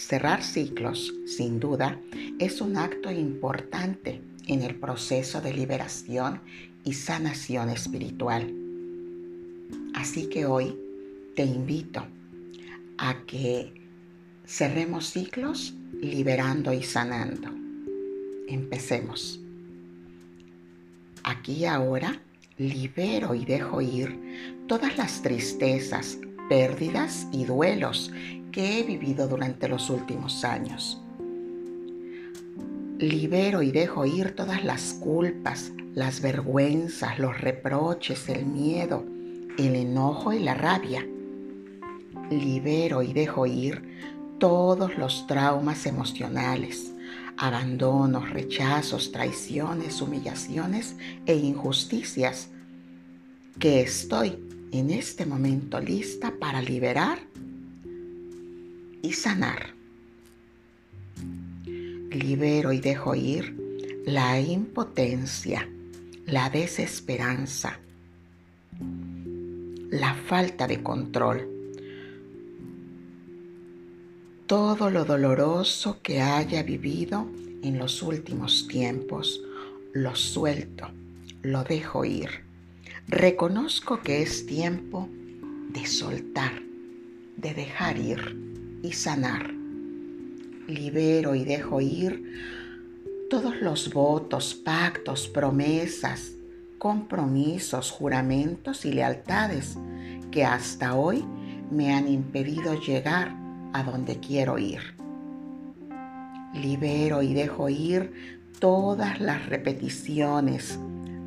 Cerrar 0.00 0.42
ciclos, 0.42 1.14
sin 1.26 1.60
duda, 1.60 2.00
es 2.38 2.62
un 2.62 2.78
acto 2.78 3.10
importante 3.12 4.22
en 4.46 4.62
el 4.62 4.74
proceso 4.74 5.42
de 5.42 5.52
liberación 5.52 6.40
y 6.84 6.94
sanación 6.94 7.68
espiritual. 7.68 8.50
Así 9.92 10.30
que 10.30 10.46
hoy 10.46 10.74
te 11.36 11.44
invito 11.44 12.06
a 12.96 13.26
que 13.26 13.74
cerremos 14.46 15.10
ciclos 15.10 15.74
liberando 16.00 16.72
y 16.72 16.82
sanando. 16.82 17.50
Empecemos. 18.48 19.38
Aquí 21.24 21.66
ahora 21.66 22.22
libero 22.56 23.34
y 23.34 23.44
dejo 23.44 23.82
ir 23.82 24.18
todas 24.66 24.96
las 24.96 25.20
tristezas, 25.20 26.18
pérdidas 26.50 27.28
y 27.30 27.44
duelos 27.44 28.10
que 28.50 28.80
he 28.80 28.82
vivido 28.82 29.28
durante 29.28 29.68
los 29.68 29.88
últimos 29.88 30.44
años. 30.44 31.00
Libero 32.98 33.62
y 33.62 33.70
dejo 33.70 34.04
ir 34.04 34.34
todas 34.34 34.64
las 34.64 34.94
culpas, 34.94 35.70
las 35.94 36.20
vergüenzas, 36.20 37.20
los 37.20 37.40
reproches, 37.40 38.28
el 38.28 38.46
miedo, 38.46 39.04
el 39.58 39.76
enojo 39.76 40.32
y 40.32 40.40
la 40.40 40.54
rabia. 40.54 41.06
Libero 42.30 43.04
y 43.04 43.12
dejo 43.12 43.46
ir 43.46 44.36
todos 44.40 44.98
los 44.98 45.28
traumas 45.28 45.86
emocionales, 45.86 46.92
abandonos, 47.36 48.28
rechazos, 48.28 49.12
traiciones, 49.12 50.02
humillaciones 50.02 50.96
e 51.26 51.36
injusticias 51.36 52.48
que 53.60 53.82
estoy 53.82 54.50
en 54.72 54.90
este 54.90 55.26
momento 55.26 55.80
lista 55.80 56.32
para 56.38 56.62
liberar 56.62 57.18
y 59.02 59.12
sanar. 59.12 59.74
Libero 62.10 62.72
y 62.72 62.80
dejo 62.80 63.14
ir 63.14 63.56
la 64.06 64.40
impotencia, 64.40 65.68
la 66.26 66.50
desesperanza, 66.50 67.78
la 69.90 70.14
falta 70.14 70.66
de 70.66 70.82
control, 70.82 71.48
todo 74.46 74.90
lo 74.90 75.04
doloroso 75.04 76.00
que 76.02 76.20
haya 76.20 76.62
vivido 76.62 77.28
en 77.62 77.78
los 77.78 78.02
últimos 78.02 78.66
tiempos, 78.66 79.42
lo 79.92 80.16
suelto, 80.16 80.88
lo 81.42 81.62
dejo 81.64 82.04
ir. 82.04 82.49
Reconozco 83.10 84.02
que 84.02 84.22
es 84.22 84.46
tiempo 84.46 85.08
de 85.72 85.84
soltar, 85.84 86.52
de 87.36 87.54
dejar 87.54 87.98
ir 87.98 88.78
y 88.84 88.92
sanar. 88.92 89.52
Libero 90.68 91.34
y 91.34 91.44
dejo 91.44 91.80
ir 91.80 92.22
todos 93.28 93.60
los 93.62 93.92
votos, 93.92 94.54
pactos, 94.54 95.26
promesas, 95.26 96.34
compromisos, 96.78 97.90
juramentos 97.90 98.84
y 98.84 98.92
lealtades 98.92 99.76
que 100.30 100.44
hasta 100.44 100.94
hoy 100.94 101.24
me 101.72 101.92
han 101.92 102.06
impedido 102.06 102.80
llegar 102.80 103.34
a 103.72 103.82
donde 103.82 104.20
quiero 104.20 104.56
ir. 104.56 104.94
Libero 106.54 107.22
y 107.22 107.34
dejo 107.34 107.68
ir 107.70 108.38
todas 108.60 109.20
las 109.20 109.46
repeticiones, 109.46 110.78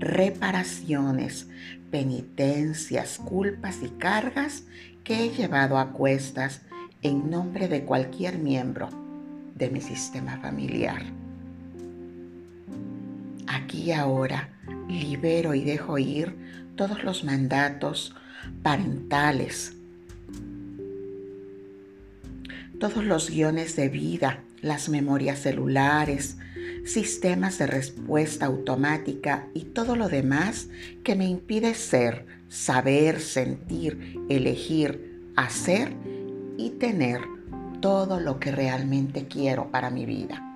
reparaciones, 0.00 1.46
penitencias, 1.90 3.18
culpas 3.18 3.82
y 3.82 3.88
cargas 3.90 4.64
que 5.04 5.24
he 5.24 5.30
llevado 5.30 5.78
a 5.78 5.92
cuestas 5.92 6.62
en 7.02 7.30
nombre 7.30 7.68
de 7.68 7.84
cualquier 7.84 8.38
miembro 8.38 8.88
de 9.54 9.70
mi 9.70 9.80
sistema 9.80 10.38
familiar. 10.38 11.02
Aquí 13.46 13.92
ahora 13.92 14.48
libero 14.88 15.54
y 15.54 15.64
dejo 15.64 15.98
ir 15.98 16.34
todos 16.76 17.04
los 17.04 17.24
mandatos 17.24 18.14
parentales, 18.62 19.74
todos 22.78 23.04
los 23.04 23.28
guiones 23.28 23.76
de 23.76 23.90
vida, 23.90 24.40
las 24.62 24.88
memorias 24.88 25.40
celulares, 25.40 26.38
sistemas 26.84 27.58
de 27.58 27.66
respuesta 27.66 28.46
automática 28.46 29.48
y 29.54 29.64
todo 29.64 29.96
lo 29.96 30.08
demás 30.08 30.68
que 31.04 31.14
me 31.14 31.26
impide 31.26 31.74
ser, 31.74 32.26
saber, 32.48 33.20
sentir, 33.20 34.18
elegir, 34.28 35.32
hacer 35.36 35.92
y 36.56 36.70
tener 36.70 37.20
todo 37.80 38.20
lo 38.20 38.38
que 38.38 38.52
realmente 38.52 39.26
quiero 39.26 39.70
para 39.70 39.90
mi 39.90 40.04
vida. 40.04 40.46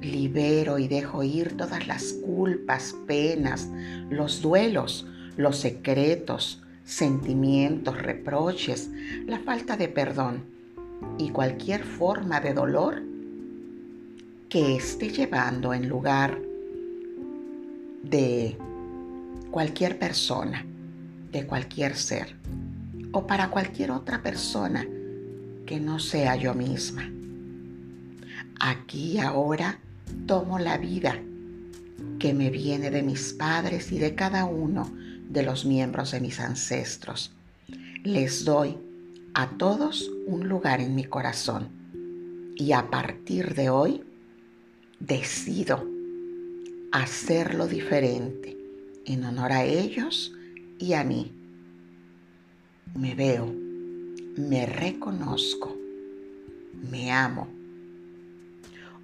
Libero 0.00 0.78
y 0.78 0.88
dejo 0.88 1.22
ir 1.22 1.56
todas 1.56 1.86
las 1.86 2.14
culpas, 2.14 2.94
penas, 3.06 3.68
los 4.08 4.40
duelos, 4.40 5.06
los 5.36 5.58
secretos, 5.58 6.62
sentimientos, 6.84 8.00
reproches, 8.00 8.90
la 9.26 9.38
falta 9.38 9.76
de 9.76 9.88
perdón 9.88 10.44
y 11.18 11.30
cualquier 11.30 11.84
forma 11.84 12.40
de 12.40 12.54
dolor 12.54 13.09
que 14.50 14.74
esté 14.74 15.10
llevando 15.10 15.72
en 15.72 15.88
lugar 15.88 16.36
de 18.02 18.58
cualquier 19.52 19.96
persona, 19.96 20.66
de 21.30 21.46
cualquier 21.46 21.94
ser 21.94 22.34
o 23.12 23.28
para 23.28 23.48
cualquier 23.48 23.92
otra 23.92 24.22
persona 24.22 24.84
que 25.66 25.78
no 25.78 26.00
sea 26.00 26.34
yo 26.34 26.54
misma. 26.54 27.08
Aquí 28.58 29.20
ahora 29.20 29.78
tomo 30.26 30.58
la 30.58 30.78
vida 30.78 31.14
que 32.18 32.34
me 32.34 32.50
viene 32.50 32.90
de 32.90 33.04
mis 33.04 33.32
padres 33.32 33.92
y 33.92 34.00
de 34.00 34.16
cada 34.16 34.46
uno 34.46 34.90
de 35.28 35.44
los 35.44 35.64
miembros 35.64 36.10
de 36.10 36.20
mis 36.20 36.40
ancestros. 36.40 37.32
Les 38.02 38.44
doy 38.44 38.76
a 39.32 39.50
todos 39.50 40.10
un 40.26 40.48
lugar 40.48 40.80
en 40.80 40.96
mi 40.96 41.04
corazón. 41.04 41.68
Y 42.56 42.72
a 42.72 42.90
partir 42.90 43.54
de 43.54 43.70
hoy 43.70 44.04
decido 45.00 45.84
hacerlo 46.92 47.66
diferente 47.66 48.56
en 49.06 49.24
honor 49.24 49.52
a 49.52 49.64
ellos 49.64 50.32
y 50.78 50.92
a 50.92 51.02
mí. 51.02 51.32
Me 52.94 53.14
veo, 53.14 53.52
me 54.36 54.66
reconozco, 54.66 55.76
me 56.90 57.10
amo. 57.10 57.48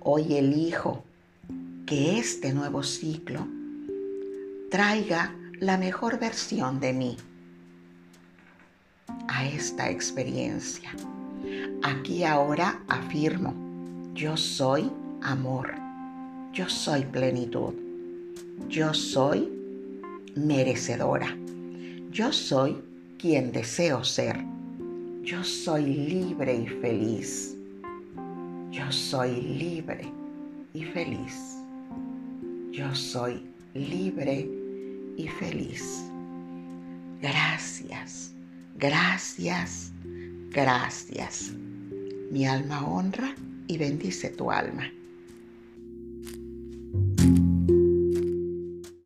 Hoy 0.00 0.34
elijo 0.34 1.04
que 1.86 2.18
este 2.18 2.52
nuevo 2.52 2.82
ciclo 2.82 3.46
traiga 4.70 5.36
la 5.60 5.78
mejor 5.78 6.18
versión 6.18 6.80
de 6.80 6.92
mí 6.92 7.16
a 9.28 9.46
esta 9.46 9.90
experiencia. 9.90 10.90
Aquí 11.82 12.24
ahora 12.24 12.82
afirmo, 12.88 13.54
yo 14.14 14.36
soy 14.36 14.90
amor, 15.22 15.81
yo 16.52 16.68
soy 16.68 17.04
plenitud, 17.04 17.74
yo 18.68 18.92
soy 18.92 19.48
merecedora, 20.34 21.36
yo 22.10 22.32
soy 22.32 22.76
quien 23.18 23.52
deseo 23.52 24.04
ser, 24.04 24.36
yo 25.22 25.42
soy 25.42 25.84
libre 25.84 26.54
y 26.54 26.66
feliz, 26.66 27.56
yo 28.70 28.90
soy 28.90 29.40
libre 29.40 30.12
y 30.74 30.84
feliz, 30.84 31.56
yo 32.70 32.94
soy 32.94 33.46
libre 33.74 34.48
y 35.16 35.28
feliz. 35.28 36.04
Gracias 37.20 38.32
Gracias, 38.82 39.92
gracias. 40.50 41.52
Mi 42.32 42.46
alma 42.46 42.84
honra 42.84 43.34
y 43.68 43.78
bendice 43.78 44.30
tu 44.30 44.50
alma. 44.50 44.90